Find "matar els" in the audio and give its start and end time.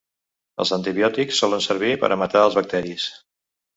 2.23-2.59